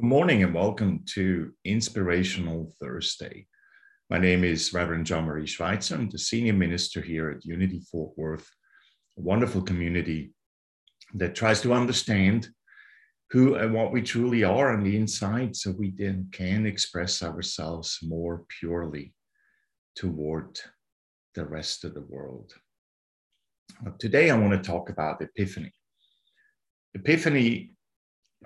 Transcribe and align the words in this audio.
Good 0.00 0.08
morning 0.08 0.42
and 0.42 0.54
welcome 0.54 1.04
to 1.08 1.52
Inspirational 1.66 2.72
Thursday. 2.80 3.46
My 4.08 4.18
name 4.18 4.44
is 4.44 4.72
Reverend 4.72 5.04
John 5.04 5.26
Marie 5.26 5.44
Schweitzer. 5.46 5.94
I'm 5.94 6.08
the 6.08 6.18
senior 6.18 6.54
minister 6.54 7.02
here 7.02 7.28
at 7.28 7.44
Unity 7.44 7.82
Fort 7.92 8.16
Worth, 8.16 8.48
a 9.18 9.20
wonderful 9.20 9.60
community 9.60 10.32
that 11.12 11.34
tries 11.34 11.60
to 11.60 11.74
understand 11.74 12.48
who 13.30 13.56
and 13.56 13.74
what 13.74 13.92
we 13.92 14.00
truly 14.00 14.42
are 14.42 14.72
on 14.72 14.84
the 14.84 14.96
inside 14.96 15.54
so 15.54 15.70
we 15.72 15.90
then 15.90 16.30
can 16.32 16.64
express 16.64 17.22
ourselves 17.22 17.98
more 18.02 18.46
purely 18.58 19.12
toward 19.96 20.58
the 21.34 21.44
rest 21.44 21.84
of 21.84 21.92
the 21.92 22.06
world. 22.08 22.54
Today, 23.98 24.30
I 24.30 24.38
want 24.38 24.52
to 24.54 24.66
talk 24.66 24.88
about 24.88 25.20
Epiphany. 25.20 25.74
Epiphany 26.94 27.74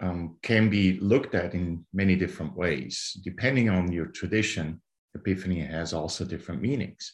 um, 0.00 0.36
can 0.42 0.68
be 0.68 0.98
looked 1.00 1.34
at 1.34 1.55
in 1.55 1.84
many 1.92 2.16
different 2.16 2.56
ways. 2.56 3.16
Depending 3.23 3.69
on 3.70 3.92
your 3.92 4.06
tradition, 4.06 4.80
Epiphany 5.14 5.60
has 5.60 5.92
also 5.92 6.24
different 6.24 6.60
meanings. 6.60 7.12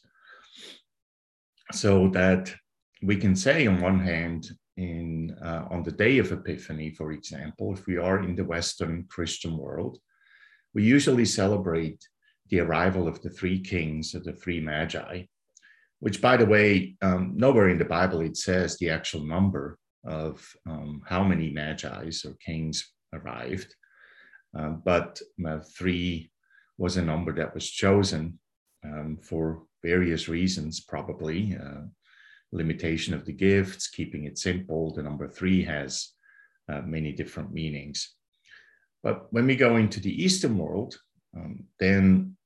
So 1.73 2.09
that 2.09 2.53
we 3.03 3.17
can 3.17 3.37
say, 3.37 3.67
on 3.67 3.81
one 3.81 4.01
hand, 4.01 4.51
in 4.77 5.37
uh, 5.43 5.67
on 5.71 5.83
the 5.83 5.93
day 5.93 6.19
of 6.19 6.33
Epiphany, 6.33 6.91
for 6.91 7.13
example, 7.13 7.73
if 7.75 7.87
we 7.87 7.99
are 7.99 8.23
in 8.23 8.35
the 8.35 8.45
Western 8.45 9.05
Christian 9.09 9.57
world, 9.57 9.99
we 10.75 10.83
usually 10.83 11.27
celebrate 11.27 12.03
the 12.49 12.61
arrival 12.61 13.07
of 13.07 13.21
the 13.23 13.31
three 13.31 13.61
kings 13.61 14.15
or 14.15 14.21
the 14.21 14.33
three 14.33 14.61
magi, 14.61 15.25
which, 16.01 16.21
by 16.21 16.37
the 16.37 16.47
way, 16.47 16.97
um, 17.03 17.33
nowhere 17.37 17.69
in 17.69 17.79
the 17.79 17.85
Bible 17.85 18.21
it 18.21 18.37
says 18.37 18.77
the 18.77 18.91
actual 18.91 19.25
number 19.25 19.79
of 20.05 20.47
um, 20.67 21.03
how 21.07 21.23
many 21.23 21.51
magi's 21.51 22.25
or 22.25 22.35
kings 22.45 22.93
arrived, 23.13 23.75
uh, 24.59 24.71
but 24.71 25.21
uh, 25.47 25.61
three 25.77 26.31
was 26.79 26.97
a 26.97 27.03
number 27.03 27.33
that 27.33 27.55
was 27.55 27.69
chosen 27.69 28.39
um, 28.85 29.19
for 29.23 29.65
various 29.83 30.29
reasons, 30.29 30.81
probably 30.81 31.57
uh, 31.57 31.83
limitation 32.53 33.15
of 33.15 33.25
the 33.25 33.33
gifts, 33.33 33.89
keeping 33.89 34.25
it 34.25 34.39
simple. 34.39 34.93
The 34.93 35.03
number 35.03 35.29
three 35.29 35.63
has 35.65 36.11
uh, 36.71 36.81
many 36.83 37.13
different 37.13 37.53
meanings. 37.53 38.15
But 39.03 39.33
when 39.33 39.47
we 39.47 39.57
go 39.57 39.77
into 39.77 40.01
the 40.01 40.23
Eastern 40.23 40.59
world, 40.59 40.99
um, 41.37 41.65
then 41.79 42.37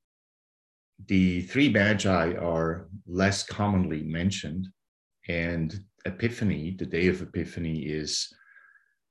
the 1.06 1.42
three 1.42 1.68
magi 1.68 2.34
are 2.34 2.88
less 3.06 3.44
commonly 3.44 4.02
mentioned, 4.02 4.68
and 5.28 5.74
Epiphany, 6.04 6.76
the 6.78 6.86
day 6.86 7.08
of 7.08 7.22
Epiphany, 7.22 7.80
is 7.80 8.32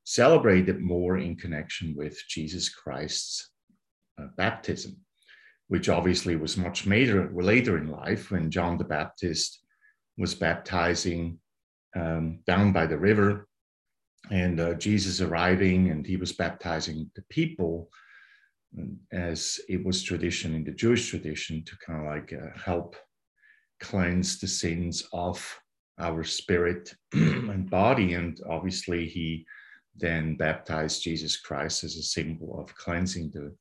celebrated 0.05 0.81
more 0.81 1.17
in 1.17 1.35
connection 1.35 1.95
with 1.95 2.17
Jesus 2.27 2.69
Christ's 2.69 3.51
uh, 4.21 4.27
baptism, 4.37 4.97
which 5.67 5.89
obviously 5.89 6.35
was 6.35 6.57
much 6.57 6.85
later, 6.85 7.31
later 7.33 7.77
in 7.77 7.87
life 7.87 8.31
when 8.31 8.51
John 8.51 8.77
the 8.77 8.83
Baptist 8.83 9.59
was 10.17 10.35
baptizing 10.35 11.39
um, 11.95 12.39
down 12.45 12.71
by 12.71 12.85
the 12.85 12.97
river 12.97 13.47
and 14.31 14.59
uh, 14.59 14.73
Jesus 14.75 15.21
arriving 15.21 15.89
and 15.89 16.05
he 16.05 16.17
was 16.17 16.31
baptizing 16.31 17.09
the 17.15 17.23
people 17.29 17.89
um, 18.77 18.97
as 19.11 19.59
it 19.67 19.83
was 19.83 20.01
tradition 20.01 20.55
in 20.55 20.63
the 20.63 20.71
Jewish 20.71 21.09
tradition 21.09 21.63
to 21.65 21.77
kind 21.85 21.99
of 21.99 22.05
like 22.05 22.33
uh, 22.33 22.57
help 22.57 22.95
cleanse 23.79 24.39
the 24.39 24.47
sins 24.47 25.03
of 25.11 25.59
our 25.99 26.23
spirit 26.23 26.93
and 27.13 27.69
body. 27.69 28.13
And 28.13 28.39
obviously, 28.49 29.07
he 29.07 29.45
then 29.95 30.35
baptized 30.35 31.03
Jesus 31.03 31.39
Christ 31.39 31.83
as 31.83 31.95
a 31.95 32.03
symbol 32.03 32.59
of 32.59 32.75
cleansing 32.75 33.31
the 33.33 33.55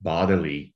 bodily 0.00 0.74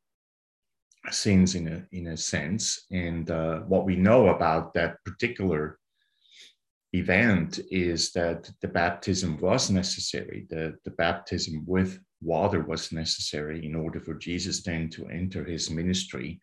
sins 1.10 1.54
in 1.54 1.68
a, 1.68 1.86
in 1.92 2.08
a 2.08 2.16
sense. 2.16 2.86
And 2.90 3.30
uh, 3.30 3.60
what 3.60 3.84
we 3.84 3.96
know 3.96 4.28
about 4.28 4.74
that 4.74 4.96
particular 5.04 5.78
event 6.92 7.60
is 7.70 8.12
that 8.12 8.50
the 8.60 8.68
baptism 8.68 9.38
was 9.38 9.70
necessary. 9.70 10.46
The, 10.50 10.76
the 10.84 10.90
baptism 10.92 11.64
with 11.66 12.00
water 12.20 12.62
was 12.62 12.92
necessary 12.92 13.64
in 13.64 13.74
order 13.74 14.00
for 14.00 14.14
Jesus 14.14 14.62
then 14.62 14.88
to 14.90 15.06
enter 15.08 15.44
his 15.44 15.70
ministry, 15.70 16.40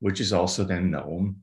which 0.00 0.20
is 0.20 0.32
also 0.32 0.64
then 0.64 0.90
known 0.90 1.36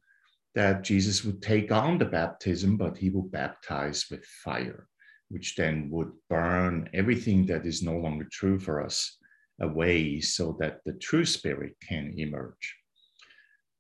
that 0.58 0.84
Jesus 0.84 1.24
would 1.24 1.40
take 1.40 1.72
on 1.72 2.00
the 2.00 2.06
baptism, 2.06 2.78
but 2.78 2.98
he 2.98 3.12
would 3.12 3.32
baptize 3.32 4.08
with 4.10 4.26
fire, 4.44 4.88
which 5.30 5.56
then 5.56 5.88
would 5.92 6.12
burn 6.32 6.90
everything 6.96 7.46
that 7.46 7.64
is 7.64 7.84
no 7.84 7.96
longer 7.96 8.26
true 8.32 8.58
for 8.58 8.84
us 8.84 9.20
away 9.62 10.20
so 10.20 10.58
that 10.60 10.80
the 10.84 10.94
true 10.94 11.26
spirit 11.26 11.74
can 11.88 12.12
emerge. 12.18 12.76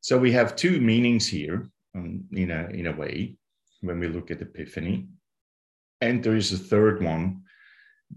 So 0.01 0.19
we 0.19 0.31
have 0.33 0.55
two 0.55 0.79
meanings 0.79 1.27
here 1.27 1.67
um, 1.95 2.25
in, 2.31 2.51
a, 2.51 2.67
in 2.67 2.85
a 2.85 2.95
way 2.95 3.37
when 3.81 3.99
we 3.99 4.07
look 4.07 4.29
at 4.29 4.43
Epiphany. 4.43 5.07
And 6.01 6.23
there 6.23 6.35
is 6.35 6.53
a 6.53 6.59
third 6.59 7.01
one 7.01 7.41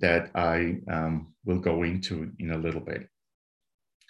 that 0.01 0.33
I 0.35 0.81
um, 0.91 1.33
will 1.47 1.61
go 1.61 1.83
into 1.83 2.31
in 2.39 2.51
a 2.51 2.59
little 2.59 2.83
bit. 2.83 3.09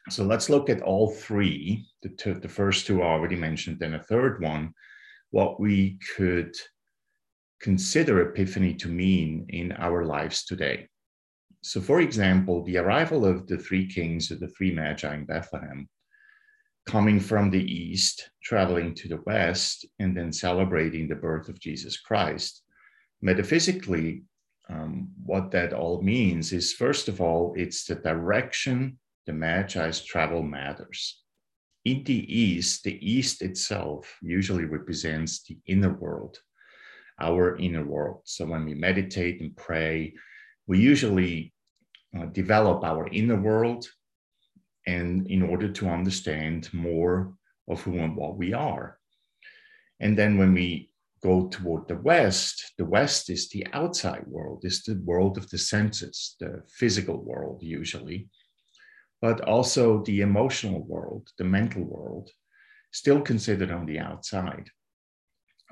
So 0.09 0.25
let's 0.25 0.49
look 0.49 0.71
at 0.71 0.83
all 0.83 1.11
three. 1.11 1.87
The, 2.03 2.09
two, 2.09 2.35
the 2.35 2.49
first 2.49 2.87
two 2.87 3.03
I 3.03 3.07
already 3.07 3.37
mentioned, 3.37 3.79
then 3.79 3.95
a 3.95 4.03
third 4.03 4.41
one, 4.43 4.73
what 5.31 5.61
we 5.61 5.99
could 6.17 6.55
consider 7.61 8.23
Epiphany 8.23 8.75
to 8.75 8.89
mean 8.89 9.47
in 9.51 9.73
our 9.73 10.05
lives 10.05 10.45
today. 10.45 10.89
So, 11.63 11.81
for 11.81 12.01
example, 12.01 12.65
the 12.65 12.79
arrival 12.79 13.27
of 13.27 13.47
the 13.47 13.59
three 13.59 13.87
kings 13.87 14.31
or 14.31 14.37
the 14.37 14.49
three 14.49 14.73
magi 14.73 15.15
in 15.15 15.27
Bethlehem, 15.27 15.89
coming 16.87 17.21
from 17.21 17.51
the 17.51 17.63
east, 17.63 18.31
traveling 18.43 18.95
to 18.95 19.09
the 19.09 19.21
west, 19.27 19.85
and 19.99 20.17
then 20.17 20.33
celebrating 20.33 21.07
the 21.07 21.15
birth 21.15 21.49
of 21.49 21.61
Jesus 21.61 22.01
Christ. 22.01 22.63
Metaphysically, 23.21 24.23
um, 24.71 25.11
what 25.25 25.51
that 25.51 25.75
all 25.75 26.01
means 26.01 26.53
is 26.53 26.73
first 26.73 27.09
of 27.09 27.21
all, 27.21 27.53
it's 27.57 27.85
the 27.85 27.97
direction 27.97 28.99
the 29.31 29.37
Magi's 29.37 30.01
travel 30.05 30.43
matters. 30.43 31.23
In 31.85 32.03
the 32.03 32.21
East, 32.43 32.83
the 32.83 32.99
East 33.01 33.43
itself 33.43 34.19
usually 34.21 34.65
represents 34.65 35.45
the 35.45 35.57
inner 35.67 35.95
world, 35.95 36.37
our 37.21 37.57
inner 37.57 37.85
world. 37.85 38.23
So 38.25 38.45
when 38.45 38.65
we 38.65 38.75
meditate 38.75 39.41
and 39.41 39.57
pray, 39.57 40.15
we 40.67 40.81
usually 40.81 41.55
uh, 42.17 42.27
develop 42.27 42.83
our 42.83 43.07
inner 43.13 43.41
world 43.41 43.87
and 44.89 45.31
in 45.31 45.43
order 45.43 45.69
to 45.69 45.89
understand 45.89 46.69
more 46.73 47.33
of 47.69 47.81
who 47.83 48.01
and 48.01 48.17
what 48.17 48.37
we 48.37 48.53
are. 48.53 48.99
And 50.01 50.19
then 50.19 50.39
when 50.39 50.55
we 50.55 50.91
go 51.23 51.47
toward 51.49 51.87
the 51.87 51.99
West, 51.99 52.73
the 52.79 52.85
West 52.97 53.31
is 53.31 53.49
the 53.49 53.65
outside 53.75 54.25
world, 54.27 54.65
is 54.65 54.83
the 54.83 55.01
world 55.05 55.39
of 55.39 55.49
the 55.51 55.59
senses, 55.59 56.35
the 56.41 56.65
physical 56.69 57.23
world 57.23 57.63
usually 57.63 58.29
but 59.21 59.41
also 59.43 60.03
the 60.05 60.23
emotional 60.23 60.83
world, 60.85 61.29
the 61.39 61.45
mental 61.45 61.83
world, 61.85 62.31
still 62.93 63.21
considered 63.21 63.71
on 63.71 63.87
the 63.87 63.99
outside 63.99 64.69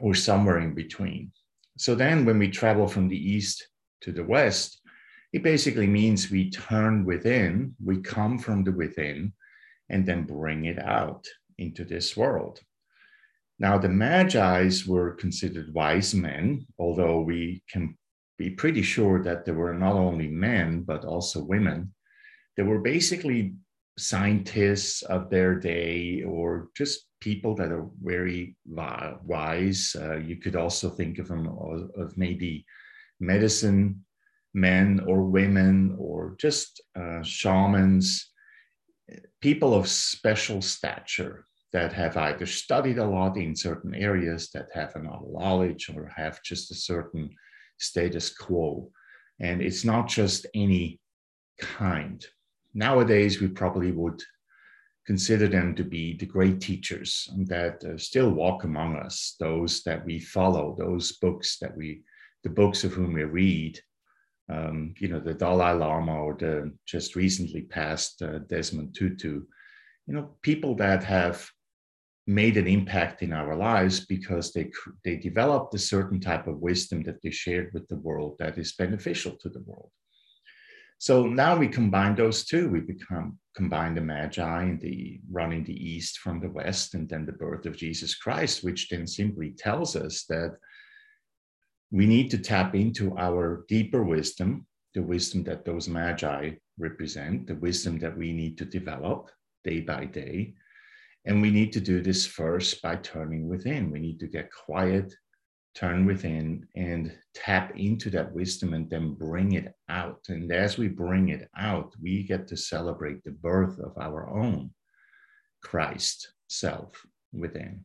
or 0.00 0.14
somewhere 0.14 0.59
in 0.60 0.75
between. 0.75 1.32
So 1.78 1.94
then 1.94 2.25
when 2.25 2.38
we 2.38 2.50
travel 2.50 2.86
from 2.86 3.09
the 3.09 3.16
east 3.16 3.66
to 4.03 4.12
the 4.12 4.25
west, 4.25 4.81
it 5.32 5.42
basically 5.42 5.86
means 5.86 6.31
we 6.31 6.50
turn 6.50 7.04
within, 7.04 7.75
we 7.82 8.00
come 8.00 8.38
from 8.38 8.64
the 8.64 8.72
within, 8.72 9.32
and 9.88 10.06
then 10.06 10.25
bring 10.25 10.66
it 10.66 10.78
out 10.78 11.26
into 11.59 11.84
this 11.84 12.16
world. 12.16 12.60
Now, 13.59 13.76
the 13.76 13.88
Magi's 13.88 14.86
were 14.86 15.15
considered 15.15 15.75
wise 15.75 16.15
men, 16.15 16.66
although 16.78 17.20
we 17.20 17.62
can 17.70 17.98
be 18.38 18.50
pretty 18.50 18.82
sure 18.82 19.22
that 19.25 19.44
there 19.44 19.54
were 19.54 19.75
not 19.75 19.94
only 19.94 20.28
men, 20.28 20.82
but 20.82 21.04
also 21.04 21.42
women 21.42 21.92
they 22.59 22.65
were 22.65 22.81
basically 22.81 23.55
scientists 23.97 25.03
of 25.03 25.31
their 25.31 25.55
day 25.55 26.25
or 26.25 26.71
just 26.77 27.07
people 27.21 27.55
that 27.55 27.71
are 27.71 27.87
very 28.03 28.57
wise. 28.66 29.95
Uh, 29.99 30.16
you 30.16 30.37
could 30.37 30.57
also 30.57 30.91
think 30.91 31.21
of 31.21 31.28
them 31.28 31.47
of, 31.47 32.16
maybe 32.19 32.66
medicine 33.21 34.05
men 34.55 35.01
or 35.07 35.22
women 35.22 35.95
or 36.01 36.34
just 36.41 36.83
uh, 36.97 37.22
shamans, 37.22 38.33
people 39.41 39.72
of 39.72 39.87
special 39.89 40.60
stature 40.60 41.45
that 41.72 41.93
have 41.93 42.16
either 42.16 42.47
studied 42.47 42.99
a 42.99 43.07
lot 43.07 43.37
in 43.37 43.55
certain 43.55 43.95
areas, 43.95 44.51
that 44.51 44.69
have 44.75 44.97
a 44.97 44.99
lot 44.99 45.22
of 45.22 45.31
knowledge, 45.33 45.91
or 45.95 46.10
have 46.16 46.43
just 46.43 46.72
a 46.72 46.75
certain 46.75 47.31
status 47.78 48.34
quo. 48.34 48.91
And 49.39 49.63
it's 49.63 49.84
not 49.84 50.09
just 50.09 50.45
any 50.55 50.99
kind 51.60 52.27
nowadays 52.74 53.41
we 53.41 53.48
probably 53.48 53.92
would 53.92 54.22
consider 55.06 55.48
them 55.48 55.74
to 55.74 55.84
be 55.84 56.16
the 56.16 56.26
great 56.26 56.60
teachers 56.60 57.28
that 57.47 57.82
uh, 57.84 57.97
still 57.97 58.30
walk 58.30 58.65
among 58.65 58.97
us, 58.97 59.36
those 59.41 59.82
that 59.84 60.04
we 60.04 60.18
follow, 60.18 60.76
those 60.78 61.12
books 61.12 61.59
that 61.59 61.74
we, 61.76 62.03
the 62.44 62.50
books 62.50 62.84
of 62.84 62.92
whom 62.92 63.15
we 63.15 63.24
read 63.24 63.80
um, 64.50 64.94
you 64.98 65.09
know, 65.09 65.20
the 65.20 65.34
Dalai 65.34 65.72
Lama 65.72 66.15
or 66.15 66.34
the 66.34 66.72
just 66.86 67.16
recently 67.16 67.62
passed 67.62 68.22
uh, 68.22 68.38
Desmond 68.48 68.94
Tutu, 68.94 69.42
you 70.06 70.14
know, 70.14 70.36
people 70.42 70.74
that 70.76 71.04
have 71.04 71.47
made 72.26 72.56
an 72.56 72.66
impact 72.66 73.22
in 73.22 73.32
our 73.32 73.56
lives 73.56 74.04
because 74.06 74.53
they 74.53 74.71
they 75.04 75.16
developed 75.16 75.74
a 75.74 75.78
certain 75.78 76.21
type 76.21 76.47
of 76.47 76.60
wisdom 76.60 77.03
that 77.03 77.21
they 77.22 77.30
shared 77.30 77.71
with 77.72 77.86
the 77.88 77.97
world 77.97 78.36
that 78.38 78.59
is 78.59 78.72
beneficial 78.72 79.32
to 79.32 79.48
the 79.48 79.62
world. 79.66 79.91
So 80.98 81.27
now 81.27 81.56
we 81.56 81.68
combine 81.68 82.16
those 82.16 82.45
two. 82.45 82.68
We 82.68 82.80
become 82.80 83.39
combine 83.54 83.95
the 83.95 84.00
Magi 84.00 84.62
and 84.62 84.80
the 84.80 85.21
running 85.30 85.65
the 85.65 85.91
East 85.91 86.18
from 86.18 86.41
the 86.41 86.50
West, 86.50 86.95
and 86.95 87.09
then 87.09 87.24
the 87.24 87.33
birth 87.33 87.66
of 87.66 87.77
Jesus 87.77 88.15
Christ, 88.16 88.65
which 88.65 88.89
then 88.89 89.06
simply 89.06 89.50
tells 89.50 89.97
us 89.97 90.24
that 90.28 90.56
we 91.91 92.06
need 92.06 92.30
to 92.30 92.39
tap 92.39 92.74
into 92.74 93.16
our 93.16 93.65
deeper 93.68 94.03
wisdom, 94.03 94.66
the 94.95 95.03
wisdom 95.03 95.45
that 95.45 95.65
those 95.65 95.89
Magi 95.89 96.50
represent, 96.78 97.47
the 97.47 97.54
wisdom 97.56 97.98
that 97.98 98.16
we 98.16 98.33
need 98.33 98.59
to 98.59 98.65
develop 98.65 99.30
day 99.65 99.80
by 99.80 100.04
day. 100.04 100.54
And 101.24 101.42
we 101.42 101.50
need 101.50 101.72
to 101.72 101.80
do 101.80 102.03
this 102.03 102.27
first 102.27 102.83
by 102.83 102.97
turning 102.97 103.48
within. 103.48 103.91
We 103.91 104.00
need 104.00 104.21
to 104.21 104.27
get 104.27 104.50
quiet, 104.53 105.15
turn 105.78 106.07
within, 106.07 106.66
and 106.75 107.16
tap 107.34 107.72
into 107.77 108.10
that 108.10 108.33
wisdom 108.33 108.75
and 108.75 108.91
then 108.91 109.15
bring 109.15 109.53
it 109.53 109.72
out. 109.89 110.21
And 110.28 110.51
as 110.51 110.77
we 110.77 110.89
bring 110.89 111.28
it 111.28 111.48
out, 111.57 111.95
we 112.03 112.25
get 112.25 112.48
to 112.48 112.57
celebrate 112.57 113.22
the 113.22 113.30
birth 113.30 113.78
of 113.78 113.97
our 113.97 114.28
own 114.28 114.71
Christ 115.63 116.33
self 116.48 117.07
within. 117.33 117.84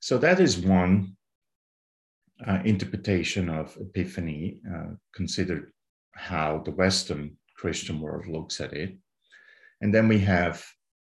So 0.00 0.18
that 0.18 0.38
is 0.38 0.58
one 0.58 1.16
uh, 2.46 2.60
interpretation 2.64 3.48
of 3.48 3.76
Epiphany, 3.80 4.60
uh, 4.72 4.94
considered 5.12 5.72
how 6.12 6.62
the 6.64 6.70
Western 6.70 7.36
Christian 7.56 8.00
world 8.00 8.26
looks 8.26 8.60
at 8.60 8.72
it. 8.72 8.96
And 9.80 9.92
then 9.92 10.06
we 10.06 10.18
have 10.20 10.64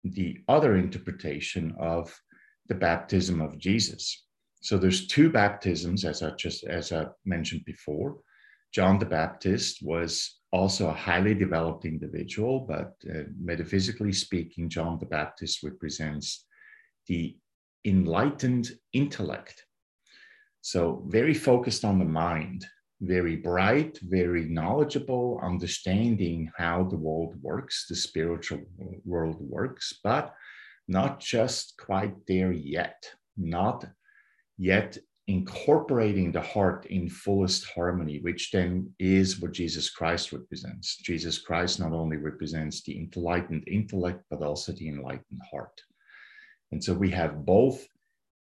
the 0.04 0.40
other 0.48 0.76
interpretation 0.76 1.74
of 1.80 2.14
the 2.68 2.76
baptism 2.76 3.42
of 3.42 3.58
Jesus. 3.58 4.25
So 4.66 4.80
there's 4.80 5.06
two 5.06 5.30
baptisms, 5.30 6.06
as 6.06 6.24
I 6.24 6.32
just 6.32 6.64
as 6.64 6.92
I 6.92 7.06
mentioned 7.24 7.64
before. 7.66 8.18
John 8.74 8.98
the 8.98 9.06
Baptist 9.06 9.84
was 9.84 10.40
also 10.52 10.90
a 10.90 11.02
highly 11.08 11.36
developed 11.36 11.86
individual, 11.86 12.62
but 12.62 12.96
uh, 13.08 13.26
metaphysically 13.40 14.12
speaking, 14.12 14.68
John 14.68 14.98
the 14.98 15.06
Baptist 15.06 15.62
represents 15.62 16.48
the 17.06 17.38
enlightened 17.86 18.72
intellect. 18.92 19.64
So 20.62 21.04
very 21.10 21.36
focused 21.36 21.86
on 21.86 22.00
the 22.00 22.12
mind, 22.28 22.66
very 23.02 23.36
bright, 23.36 24.00
very 24.02 24.46
knowledgeable, 24.46 25.40
understanding 25.44 26.50
how 26.58 26.86
the 26.86 26.98
world 26.98 27.36
works, 27.40 27.86
the 27.88 27.96
spiritual 27.96 28.62
world 29.06 29.38
works, 29.40 29.94
but 30.04 30.34
not 30.88 31.20
just 31.20 31.76
quite 31.78 32.16
there 32.26 32.52
yet, 32.52 33.04
not 33.38 33.86
yet 34.58 34.98
incorporating 35.28 36.32
the 36.32 36.42
heart 36.42 36.86
in 36.86 37.10
fullest 37.10 37.66
harmony, 37.72 38.20
which 38.20 38.52
then 38.52 38.94
is 39.00 39.42
what 39.42 39.54
Jesus 39.54 39.90
Christ 39.90 40.32
represents. 40.32 40.98
Jesus 40.98 41.40
Christ 41.40 41.80
not 41.80 41.94
only 41.94 42.18
represents 42.18 42.84
the 42.84 42.98
enlightened 42.98 43.64
intellect, 43.68 44.24
but 44.30 44.42
also 44.42 44.72
the 44.72 44.88
enlightened 44.88 45.42
heart. 45.52 45.82
And 46.72 46.84
so 46.84 46.94
we 46.94 47.10
have 47.12 47.46
both 47.46 47.88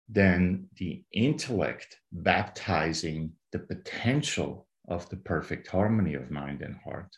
then 0.08 0.68
the 0.76 1.02
intellect 1.12 1.98
baptizing 2.12 3.32
the 3.52 3.58
potential 3.58 4.66
of 4.88 5.08
the 5.10 5.16
perfect 5.16 5.66
harmony 5.68 6.14
of 6.14 6.30
mind 6.30 6.62
and 6.62 6.76
heart. 6.76 7.14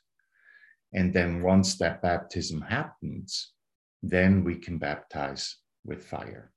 And 0.93 1.13
then 1.13 1.43
once 1.43 1.77
that 1.79 2.03
baptism 2.03 2.61
happens, 2.63 3.53
then 4.03 4.43
we 4.43 4.57
can 4.57 4.79
baptize 4.79 5.57
with 5.85 6.05
fire. 6.05 6.53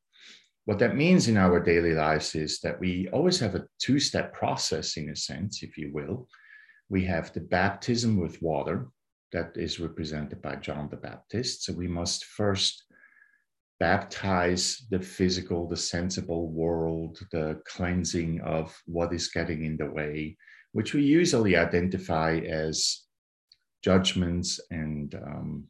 What 0.65 0.80
that 0.80 0.95
means 0.95 1.27
in 1.27 1.38
our 1.38 1.60
daily 1.60 1.94
lives 1.94 2.36
is 2.36 2.60
that 2.62 2.80
we 2.80 3.10
always 3.10 3.39
have 3.39 3.56
a 3.56 3.68
two 3.80 4.00
step 4.00 4.33
process, 4.33 4.95
in 4.95 5.10
a 5.10 5.15
sense, 5.15 5.62
if 5.62 5.77
you 5.77 5.92
will. 5.94 6.27
We 6.89 7.04
have 7.06 7.33
the 7.33 7.42
baptism 7.42 8.19
with 8.19 8.42
water 8.42 8.88
that 9.33 9.51
is 9.56 9.80
represented 9.80 10.42
by 10.42 10.56
John 10.57 10.88
the 10.89 10.98
Baptist. 10.98 11.63
So 11.63 11.74
we 11.74 11.88
must 11.88 12.25
first 12.25 12.83
baptize 13.80 14.86
the 14.89 15.00
physical, 15.00 15.68
the 15.68 15.75
sensible 15.75 16.50
world, 16.50 17.19
the 17.31 17.62
cleansing 17.68 18.39
of 18.42 18.74
what 18.86 19.12
is 19.12 19.27
getting 19.27 19.66
in 19.66 19.75
the 19.75 19.89
way, 19.89 20.38
which 20.71 20.94
we 20.94 21.01
usually 21.04 21.57
identify 21.57 22.38
as 22.38 23.01
judgments 23.83 24.62
and 24.71 25.16
um, 25.16 25.66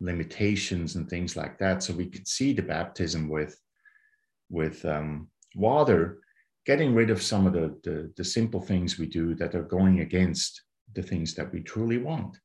limitations 0.00 0.94
and 0.94 1.08
things 1.08 1.36
like 1.36 1.58
that. 1.58 1.82
So 1.82 1.94
we 1.94 2.06
could 2.06 2.28
see 2.28 2.52
the 2.52 2.62
baptism 2.62 3.28
with 3.28 3.58
with 4.48 4.84
um, 4.84 5.28
water, 5.54 6.18
getting 6.64 6.94
rid 6.94 7.10
of 7.10 7.22
some 7.22 7.46
of 7.46 7.52
the, 7.52 7.78
the 7.84 8.12
the 8.16 8.24
simple 8.24 8.60
things 8.60 8.98
we 8.98 9.06
do 9.06 9.34
that 9.34 9.54
are 9.54 9.62
going 9.62 10.00
against 10.00 10.62
the 10.94 11.02
things 11.02 11.34
that 11.34 11.52
we 11.52 11.60
truly 11.62 11.98
want. 11.98 12.38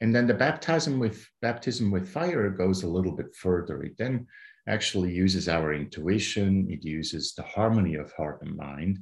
And 0.00 0.14
then 0.14 0.26
the 0.26 0.34
baptism 0.34 0.98
with 0.98 1.26
baptism 1.42 1.90
with 1.90 2.08
fire 2.08 2.48
goes 2.50 2.82
a 2.82 2.88
little 2.88 3.12
bit 3.12 3.34
further. 3.34 3.82
It 3.82 3.96
then 3.98 4.26
actually 4.66 5.12
uses 5.12 5.48
our 5.48 5.74
intuition, 5.74 6.66
it 6.70 6.84
uses 6.84 7.34
the 7.34 7.42
harmony 7.42 7.96
of 7.96 8.12
heart 8.12 8.40
and 8.42 8.56
mind. 8.56 8.98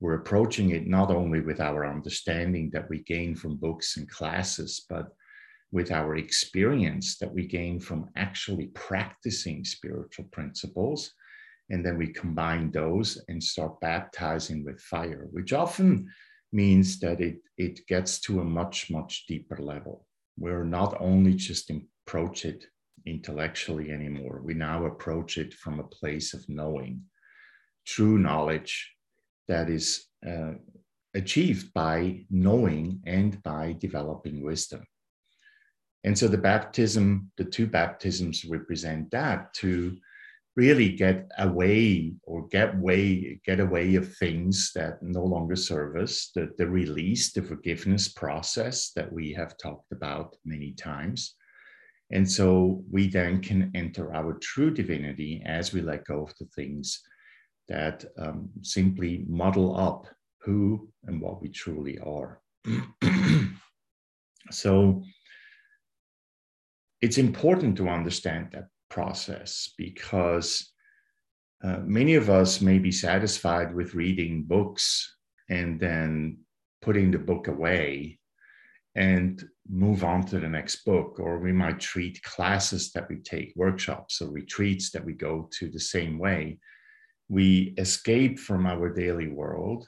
We're 0.00 0.14
approaching 0.14 0.70
it 0.70 0.86
not 0.86 1.10
only 1.10 1.40
with 1.40 1.60
our 1.60 1.84
understanding 1.86 2.70
that 2.72 2.88
we 2.88 3.02
gain 3.02 3.36
from 3.36 3.56
books 3.56 3.96
and 3.98 4.08
classes, 4.08 4.86
but 4.88 5.08
with 5.72 5.92
our 5.92 6.16
experience 6.16 7.18
that 7.18 7.32
we 7.32 7.46
gain 7.46 7.78
from 7.78 8.08
actually 8.16 8.68
practicing 8.68 9.64
spiritual 9.64 10.24
principles. 10.32 11.12
And 11.70 11.84
then 11.84 11.96
we 11.96 12.08
combine 12.08 12.70
those 12.70 13.22
and 13.28 13.42
start 13.42 13.80
baptizing 13.80 14.64
with 14.64 14.80
fire, 14.80 15.28
which 15.30 15.52
often 15.52 16.08
means 16.52 16.98
that 17.00 17.20
it, 17.20 17.38
it 17.56 17.86
gets 17.86 18.20
to 18.22 18.40
a 18.40 18.44
much, 18.44 18.90
much 18.90 19.26
deeper 19.26 19.56
level. 19.56 20.04
We're 20.36 20.64
not 20.64 20.96
only 21.00 21.34
just 21.34 21.70
approach 21.70 22.44
it 22.44 22.66
intellectually 23.06 23.90
anymore. 23.90 24.40
We 24.42 24.54
now 24.54 24.86
approach 24.86 25.38
it 25.38 25.54
from 25.54 25.78
a 25.78 25.84
place 25.84 26.34
of 26.34 26.48
knowing, 26.48 27.02
true 27.86 28.18
knowledge 28.18 28.92
that 29.48 29.70
is 29.70 30.06
uh, 30.26 30.52
achieved 31.14 31.72
by 31.72 32.24
knowing 32.30 33.00
and 33.06 33.42
by 33.42 33.76
developing 33.78 34.42
wisdom. 34.42 34.84
And 36.04 36.18
so 36.18 36.28
the 36.28 36.38
baptism, 36.38 37.30
the 37.36 37.44
two 37.44 37.66
baptisms 37.66 38.44
represent 38.44 39.10
that 39.10 39.52
to 39.54 39.96
really 40.56 40.90
get 40.90 41.30
away 41.38 42.12
or 42.24 42.46
get 42.48 42.76
way, 42.78 43.40
get 43.46 43.60
away 43.60 43.94
of 43.94 44.14
things 44.16 44.72
that 44.74 45.02
no 45.02 45.24
longer 45.24 45.56
serve 45.56 45.96
us, 45.96 46.30
the, 46.34 46.50
the 46.58 46.66
release, 46.66 47.32
the 47.32 47.42
forgiveness 47.42 48.08
process 48.08 48.90
that 48.96 49.12
we 49.12 49.32
have 49.32 49.56
talked 49.56 49.92
about 49.92 50.34
many 50.44 50.72
times 50.72 51.36
and 52.10 52.30
so 52.30 52.82
we 52.90 53.08
then 53.08 53.40
can 53.40 53.70
enter 53.74 54.14
our 54.14 54.34
true 54.34 54.70
divinity 54.70 55.42
as 55.46 55.72
we 55.72 55.80
let 55.80 56.04
go 56.04 56.24
of 56.24 56.34
the 56.38 56.46
things 56.56 57.00
that 57.68 58.04
um, 58.18 58.50
simply 58.62 59.24
muddle 59.28 59.78
up 59.78 60.06
who 60.42 60.88
and 61.04 61.20
what 61.20 61.40
we 61.40 61.48
truly 61.48 61.98
are. 61.98 62.40
so 64.50 65.02
it's 67.00 67.18
important 67.18 67.76
to 67.76 67.88
understand 67.88 68.48
that 68.52 68.64
process 68.90 69.72
because 69.78 70.72
uh, 71.62 71.78
many 71.84 72.14
of 72.14 72.28
us 72.28 72.60
may 72.60 72.78
be 72.78 72.92
satisfied 72.92 73.74
with 73.74 73.94
reading 73.94 74.42
books 74.42 75.16
and 75.48 75.80
then 75.80 76.38
putting 76.82 77.10
the 77.10 77.18
book 77.18 77.48
away 77.48 78.18
and 78.94 79.44
move 79.68 80.02
on 80.04 80.24
to 80.24 80.40
the 80.40 80.48
next 80.48 80.84
book. 80.84 81.20
Or 81.20 81.38
we 81.38 81.52
might 81.52 81.80
treat 81.80 82.22
classes 82.22 82.90
that 82.92 83.08
we 83.08 83.16
take, 83.16 83.52
workshops 83.56 84.20
or 84.20 84.30
retreats 84.30 84.90
that 84.90 85.04
we 85.04 85.12
go 85.12 85.48
to 85.58 85.68
the 85.68 85.80
same 85.80 86.18
way. 86.18 86.58
We 87.28 87.74
escape 87.78 88.38
from 88.38 88.66
our 88.66 88.92
daily 88.92 89.28
world 89.28 89.86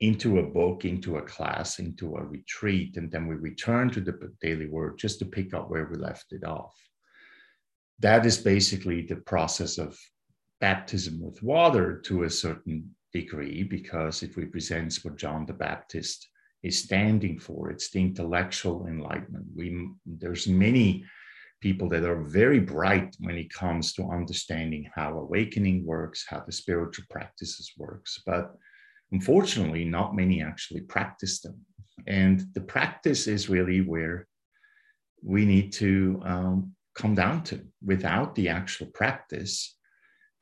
into 0.00 0.40
a 0.40 0.42
book, 0.42 0.84
into 0.84 1.16
a 1.16 1.22
class, 1.22 1.78
into 1.78 2.16
a 2.16 2.24
retreat, 2.24 2.98
and 2.98 3.10
then 3.10 3.26
we 3.26 3.36
return 3.36 3.88
to 3.90 4.00
the 4.00 4.32
daily 4.42 4.68
world 4.68 4.98
just 4.98 5.18
to 5.20 5.24
pick 5.24 5.54
up 5.54 5.70
where 5.70 5.86
we 5.86 5.96
left 5.96 6.32
it 6.32 6.44
off. 6.44 6.74
That 8.00 8.26
is 8.26 8.38
basically 8.38 9.02
the 9.02 9.16
process 9.16 9.78
of 9.78 9.98
baptism 10.60 11.20
with 11.20 11.42
water 11.42 12.00
to 12.02 12.24
a 12.24 12.30
certain 12.30 12.94
degree, 13.12 13.62
because 13.62 14.22
it 14.22 14.36
represents 14.36 15.04
what 15.04 15.16
John 15.16 15.46
the 15.46 15.54
Baptist 15.54 16.28
is 16.62 16.82
standing 16.82 17.38
for. 17.38 17.70
It's 17.70 17.90
the 17.90 18.00
intellectual 18.00 18.86
enlightenment. 18.86 19.46
We 19.54 19.88
there's 20.04 20.46
many 20.46 21.04
people 21.60 21.88
that 21.88 22.04
are 22.04 22.22
very 22.22 22.60
bright 22.60 23.16
when 23.20 23.36
it 23.36 23.50
comes 23.52 23.94
to 23.94 24.10
understanding 24.10 24.88
how 24.94 25.18
awakening 25.18 25.86
works, 25.86 26.26
how 26.28 26.42
the 26.44 26.52
spiritual 26.52 27.06
practices 27.10 27.72
works, 27.78 28.20
but 28.26 28.54
unfortunately, 29.12 29.84
not 29.84 30.14
many 30.14 30.42
actually 30.42 30.82
practice 30.82 31.40
them. 31.40 31.58
And 32.06 32.44
the 32.52 32.60
practice 32.60 33.26
is 33.26 33.48
really 33.48 33.80
where 33.80 34.26
we 35.22 35.46
need 35.46 35.72
to 35.74 36.20
um, 36.24 36.75
come 36.96 37.14
down 37.14 37.42
to. 37.44 37.60
Without 37.84 38.34
the 38.34 38.48
actual 38.48 38.86
practice, 38.88 39.76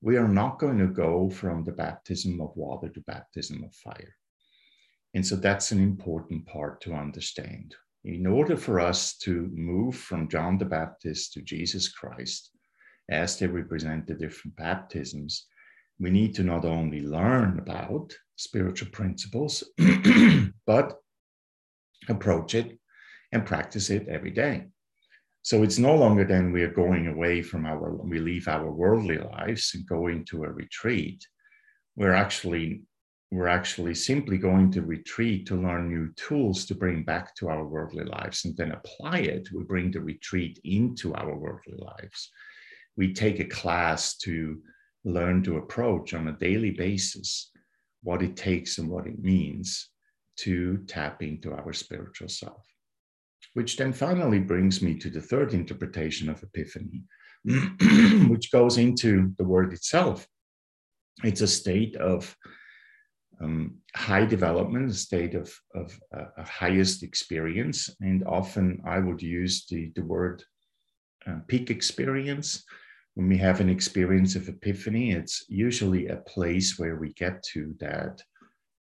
we 0.01 0.17
are 0.17 0.29
not 0.29 0.59
going 0.59 0.79
to 0.79 0.87
go 0.87 1.31
from 1.31 1.65
the 1.65 1.73
baptism 1.73 2.41
of 2.41 2.57
water 2.57 2.89
to 2.89 3.01
baptism 3.01 3.65
of 3.65 3.75
fire. 3.75 4.15
And 5.15 5.27
so 5.27 5.37
that's 5.37 5.73
an 5.73 5.81
important 5.81 6.47
part 6.47 6.81
to 6.83 6.95
understand. 6.95 7.75
In 8.05 8.27
order 8.27 8.57
for 8.57 8.81
us 8.81 9.17
to 9.19 9.51
move 9.55 9.97
from 9.97 10.29
John 10.29 10.59
the 10.59 10.65
Baptist 10.65 11.33
to 11.33 11.43
Jesus 11.43 11.89
Christ, 11.89 12.51
as 13.11 13.39
they 13.39 13.47
represent 13.47 14.07
the 14.07 14.15
different 14.15 14.57
baptisms, 14.57 15.47
we 15.99 16.11
need 16.11 16.35
to 16.35 16.43
not 16.43 16.65
only 16.65 17.01
learn 17.01 17.59
about 17.59 18.13
spiritual 18.37 18.91
principles, 18.91 19.63
but 20.67 20.97
approach 22.09 22.55
it 22.55 22.79
and 23.33 23.47
practice 23.47 23.91
it 23.91 24.09
every 24.09 24.31
day. 24.31 24.67
So 25.45 25.63
it's 25.63 25.79
no 25.79 25.95
longer 25.95 26.25
then 26.25 26.53
we 26.53 26.63
are 26.63 26.73
going 26.73 27.07
away 27.07 27.43
from 27.43 27.67
our, 27.67 27.97
we 27.97 28.19
leave 28.19 28.49
our 28.49 28.71
worldly 28.71 29.19
lives 29.19 29.73
and 29.75 29.87
go 29.87 30.07
into 30.07 30.45
a 30.45 30.51
retreat. 30.51 31.23
We're 31.97 32.15
actually, 32.15 32.81
we're 33.31 33.49
actually 33.49 33.95
simply 33.95 34.39
going 34.39 34.71
to 34.73 34.81
retreat 34.81 35.47
to 35.49 35.61
learn 35.61 35.91
new 35.91 36.11
tools 36.15 36.65
to 36.65 36.75
bring 36.75 37.05
back 37.05 37.35
to 37.37 37.51
our 37.51 37.67
worldly 37.67 38.05
lives 38.05 38.47
and 38.47 38.57
then 38.57 38.73
apply 38.73 39.19
it. 39.19 39.51
We 39.53 39.65
bring 39.65 39.91
the 39.91 40.01
retreat 40.01 40.61
into 40.65 41.13
our 41.15 41.37
worldly 41.37 41.77
lives. 41.77 42.31
We 42.97 43.13
take 43.13 43.39
a 43.39 43.45
class 43.45 44.17
to 44.25 44.63
learn 45.05 45.43
to 45.43 45.59
approach 45.59 46.15
on 46.15 46.29
a 46.29 46.39
daily 46.39 46.71
basis 46.71 47.51
what 48.03 48.23
it 48.23 48.35
takes 48.35 48.79
and 48.79 48.89
what 48.89 49.07
it 49.07 49.19
means 49.19 49.91
to 50.37 50.79
tap 50.87 51.23
into 51.23 51.53
our 51.53 51.75
spiritual 51.75 52.31
self. 52.31 52.65
Which 53.53 53.77
then 53.77 53.93
finally 53.93 54.41
brings 54.41 54.83
me 54.83 54.95
to 54.99 55.11
the 55.11 55.21
third 55.21 55.55
interpretation 55.55 56.29
of 56.29 56.43
epiphany, 56.43 57.05
which 58.29 58.51
goes 58.51 58.79
into 58.79 59.33
the 59.39 59.45
word 59.45 59.73
itself. 59.73 60.27
It's 61.23 61.43
a 61.43 61.47
state 61.47 61.95
of 61.97 62.35
um, 63.41 63.79
high 63.95 64.25
development, 64.25 64.91
a 64.91 64.95
state 64.95 65.35
of, 65.35 65.55
of 65.75 65.99
uh, 66.17 66.43
highest 66.43 67.03
experience. 67.03 67.91
And 68.01 68.25
often 68.27 68.81
I 68.85 68.99
would 68.99 69.23
use 69.23 69.67
the, 69.67 69.93
the 69.95 70.05
word 70.05 70.43
uh, 71.27 71.39
peak 71.47 71.71
experience 71.71 72.65
when 73.15 73.29
we 73.29 73.39
have 73.39 73.61
an 73.61 73.69
experience 73.69 74.35
of 74.35 74.49
epiphany, 74.49 75.13
it's 75.13 75.45
usually 75.49 76.09
a 76.09 76.17
place 76.17 76.79
where 76.79 76.97
we 76.97 77.13
get 77.13 77.43
to 77.55 77.75
that 77.79 78.21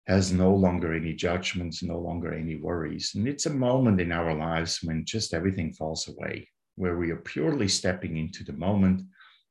has 0.08 0.32
no 0.32 0.54
longer 0.54 0.94
any 0.94 1.12
judgments, 1.12 1.82
no 1.82 1.98
longer 1.98 2.32
any 2.32 2.56
worries. 2.56 3.12
And 3.14 3.28
it's 3.28 3.46
a 3.46 3.50
moment 3.50 4.00
in 4.00 4.10
our 4.10 4.34
lives 4.34 4.80
when 4.82 5.04
just 5.04 5.34
everything 5.34 5.72
falls 5.72 6.08
away, 6.08 6.48
where 6.76 6.96
we 6.96 7.10
are 7.10 7.16
purely 7.16 7.68
stepping 7.68 8.16
into 8.16 8.42
the 8.42 8.54
moment. 8.54 9.02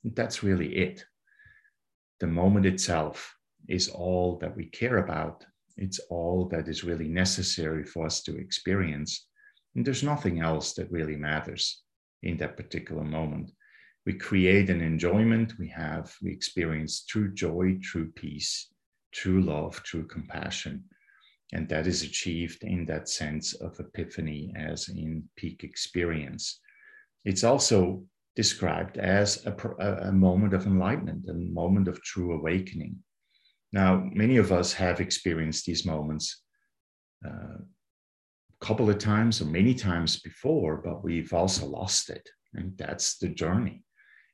that's 0.04 0.44
really 0.44 0.76
it. 0.76 1.06
The 2.20 2.28
moment 2.28 2.66
itself 2.66 3.36
is 3.68 3.90
all 3.90 4.38
that 4.38 4.56
we 4.56 4.66
care 4.66 4.98
about. 4.98 5.46
It's 5.78 6.00
all 6.10 6.48
that 6.50 6.68
is 6.68 6.84
really 6.84 7.08
necessary 7.08 7.84
for 7.84 8.08
us 8.08 8.24
to 8.24 8.38
experience. 8.38 9.28
And 9.76 9.86
there's 9.86 10.04
nothing 10.04 10.42
else 10.42 10.74
that 10.74 10.92
really 10.92 11.16
matters 11.16 11.84
in 12.24 12.38
that 12.38 12.58
particular 12.58 13.04
moment 13.04 13.52
we 14.08 14.14
create 14.14 14.70
an 14.70 14.80
enjoyment 14.80 15.54
we 15.60 15.68
have 15.68 16.16
we 16.24 16.32
experience 16.32 17.04
true 17.04 17.32
joy 17.34 17.78
true 17.84 18.10
peace 18.16 18.70
true 19.12 19.42
love 19.42 19.82
true 19.84 20.06
compassion. 20.06 20.84
And 21.54 21.70
that 21.70 21.88
is 21.88 22.04
achieved 22.04 22.64
in 22.64 22.86
that 22.86 23.08
sense 23.08 23.54
of 23.54 23.80
epiphany 23.80 24.54
as 24.56 24.90
in 24.90 25.24
peak 25.38 25.64
experience. 25.64 26.60
It's 27.24 27.44
also 27.44 28.04
described 28.36 28.98
as 28.98 29.46
a, 29.46 29.54
a 29.80 30.12
moment 30.12 30.54
of 30.54 30.68
enlightenment 30.68 31.26
a 31.28 31.34
moment 31.34 31.88
of 31.88 32.02
true 32.04 32.34
awakening. 32.34 32.98
Now 33.72 34.04
many 34.14 34.38
of 34.38 34.52
us 34.52 34.74
have 34.74 35.02
experienced 35.02 35.66
these 35.66 35.86
moments 35.86 36.44
a 37.26 37.30
uh, 37.30 37.58
couple 38.60 38.90
of 38.90 39.00
times 39.00 39.42
or 39.42 39.46
many 39.46 39.74
times 39.74 40.20
before 40.20 40.78
but 40.84 41.04
we've 41.04 41.34
also 41.34 41.66
lost 41.66 42.10
it. 42.10 42.28
And 42.54 42.78
that's 42.78 43.18
the 43.18 43.30
journey 43.30 43.84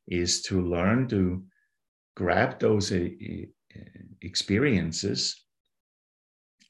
is 0.07 0.41
to 0.43 0.61
learn 0.61 1.07
to 1.07 1.43
grab 2.15 2.59
those 2.59 2.91
uh, 2.91 3.07
Uh, 3.75 4.03
experiences 4.21 5.43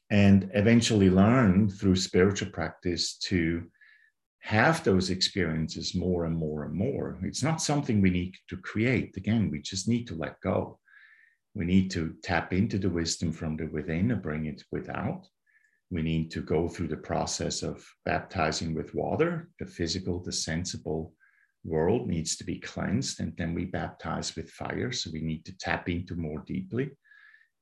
and 0.09 0.49
eventually 0.53 1.09
learn 1.09 1.69
through 1.69 1.95
spiritual 1.95 2.49
practice 2.49 3.17
to 3.17 3.63
have 4.39 4.83
those 4.83 5.09
experiences 5.09 5.95
more 5.95 6.25
and 6.25 6.35
more 6.35 6.65
and 6.65 6.73
more. 6.73 7.19
It's 7.23 7.43
not 7.43 7.61
something 7.61 8.01
we 8.01 8.09
need 8.09 8.33
to 8.49 8.57
create. 8.57 9.15
Again, 9.17 9.49
we 9.49 9.61
just 9.61 9.87
need 9.87 10.05
to 10.07 10.15
let 10.15 10.41
go. 10.41 10.79
We 11.55 11.65
need 11.65 11.91
to 11.91 12.15
tap 12.23 12.51
into 12.51 12.77
the 12.77 12.89
wisdom 12.89 13.31
from 13.31 13.55
the 13.55 13.67
within 13.67 14.11
and 14.11 14.21
bring 14.21 14.47
it 14.47 14.63
without. 14.71 15.27
We 15.91 16.01
need 16.01 16.31
to 16.31 16.41
go 16.41 16.67
through 16.67 16.89
the 16.89 16.97
process 16.97 17.63
of 17.63 17.85
baptizing 18.03 18.73
with 18.73 18.93
water, 18.95 19.49
the 19.59 19.65
physical, 19.65 20.19
the 20.19 20.31
sensible, 20.31 21.13
world 21.63 22.07
needs 22.07 22.35
to 22.37 22.43
be 22.43 22.59
cleansed 22.59 23.19
and 23.19 23.33
then 23.37 23.53
we 23.53 23.65
baptize 23.65 24.35
with 24.35 24.51
fire. 24.51 24.91
So 24.91 25.09
we 25.13 25.21
need 25.21 25.45
to 25.45 25.57
tap 25.57 25.89
into 25.89 26.15
more 26.15 26.43
deeply. 26.45 26.91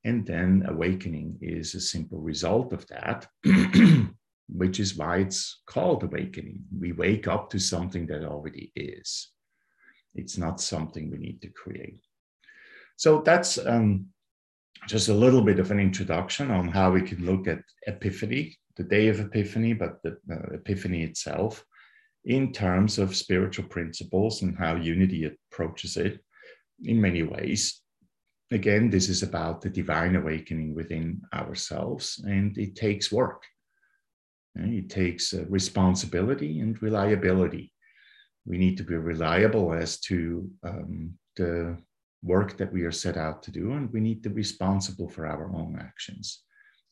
And 0.04 0.26
then 0.26 0.64
awakening 0.66 1.38
is 1.40 1.74
a 1.74 1.80
simple 1.80 2.20
result 2.20 2.72
of 2.72 2.86
that 2.88 3.28
which 4.48 4.80
is 4.80 4.96
why 4.96 5.18
it's 5.18 5.62
called 5.66 6.02
awakening. 6.02 6.60
We 6.78 6.92
wake 6.92 7.28
up 7.28 7.50
to 7.50 7.58
something 7.58 8.06
that 8.06 8.24
already 8.24 8.72
is. 8.76 9.30
It's 10.14 10.36
not 10.36 10.60
something 10.60 11.10
we 11.10 11.18
need 11.18 11.40
to 11.42 11.48
create. 11.48 12.00
So 12.96 13.22
that's 13.22 13.58
um, 13.58 14.06
just 14.88 15.08
a 15.08 15.14
little 15.14 15.42
bit 15.42 15.58
of 15.58 15.70
an 15.70 15.80
introduction 15.80 16.50
on 16.50 16.68
how 16.68 16.90
we 16.90 17.02
can 17.02 17.24
look 17.24 17.46
at 17.46 17.62
epiphany 17.86 18.56
the 18.76 18.84
day 18.84 19.08
of 19.08 19.20
epiphany 19.20 19.74
but 19.74 20.02
the 20.02 20.16
uh, 20.30 20.54
epiphany 20.54 21.02
itself 21.02 21.64
in 22.24 22.52
terms 22.52 22.98
of 22.98 23.16
spiritual 23.16 23.66
principles 23.66 24.42
and 24.42 24.56
how 24.56 24.76
unity 24.76 25.24
approaches 25.24 25.96
it 25.96 26.20
in 26.84 27.00
many 27.00 27.22
ways. 27.22 27.80
Again, 28.50 28.90
this 28.90 29.08
is 29.08 29.22
about 29.22 29.60
the 29.60 29.70
divine 29.70 30.14
awakening 30.14 30.74
within 30.74 31.22
ourselves, 31.34 32.22
and 32.26 32.56
it 32.58 32.76
takes 32.76 33.10
work. 33.10 33.42
It 34.54 34.90
takes 34.90 35.32
uh, 35.32 35.46
responsibility 35.48 36.60
and 36.60 36.80
reliability. 36.82 37.72
We 38.44 38.58
need 38.58 38.76
to 38.76 38.84
be 38.84 38.96
reliable 38.96 39.72
as 39.72 39.98
to 40.00 40.50
um, 40.62 41.14
the 41.36 41.78
work 42.22 42.58
that 42.58 42.72
we 42.72 42.82
are 42.82 42.92
set 42.92 43.16
out 43.16 43.42
to 43.44 43.50
do, 43.50 43.72
and 43.72 43.90
we 43.92 44.00
need 44.00 44.22
to 44.24 44.28
be 44.28 44.36
responsible 44.36 45.08
for 45.08 45.26
our 45.26 45.50
own 45.54 45.78
actions 45.80 46.42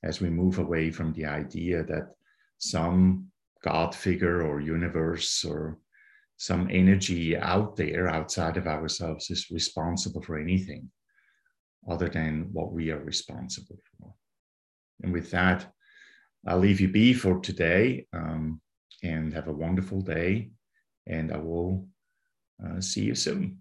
as 0.02 0.20
we 0.20 0.30
move 0.30 0.58
away 0.58 0.90
from 0.90 1.12
the 1.12 1.26
idea 1.26 1.84
that 1.84 2.14
some 2.58 3.30
God 3.62 3.94
figure 3.94 4.42
or 4.42 4.60
universe 4.60 5.44
or 5.44 5.78
some 6.36 6.68
energy 6.70 7.36
out 7.36 7.76
there 7.76 8.08
outside 8.08 8.56
of 8.56 8.66
ourselves 8.66 9.30
is 9.30 9.50
responsible 9.50 10.22
for 10.22 10.38
anything 10.38 10.90
other 11.88 12.08
than 12.08 12.48
what 12.52 12.72
we 12.72 12.90
are 12.90 13.04
responsible 13.04 13.78
for. 13.98 14.14
And 15.02 15.12
with 15.12 15.30
that, 15.30 15.72
I'll 16.46 16.58
leave 16.58 16.80
you 16.80 16.88
be 16.88 17.12
for 17.12 17.40
today 17.40 18.06
um, 18.12 18.60
and 19.02 19.32
have 19.34 19.48
a 19.48 19.52
wonderful 19.52 20.00
day. 20.00 20.50
And 21.06 21.32
I 21.32 21.36
will 21.36 21.86
uh, 22.64 22.80
see 22.80 23.02
you 23.02 23.14
soon. 23.14 23.58